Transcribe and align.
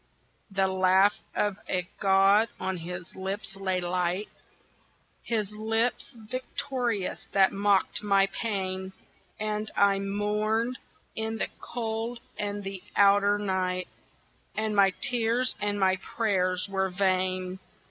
The 0.49 0.67
laugh 0.67 1.19
of 1.35 1.59
a 1.69 1.87
god 1.99 2.49
on 2.59 2.77
his 2.77 3.15
lips 3.15 3.55
lay 3.55 3.79
light 3.79 4.29
His 5.21 5.55
lips 5.55 6.13
victorious 6.17 7.27
that 7.33 7.51
mocked 7.51 8.01
my 8.01 8.25
pain, 8.25 8.93
And 9.39 9.69
I 9.77 9.99
mourned 9.99 10.79
in 11.15 11.37
the 11.37 11.49
cold 11.59 12.19
and 12.35 12.63
the 12.63 12.81
outer 12.95 13.37
night, 13.37 13.89
And 14.55 14.75
my 14.75 14.89
tears 15.03 15.53
and 15.61 15.79
my 15.79 15.97
prayers 15.97 16.67
were 16.67 16.89
vain. 16.89 17.59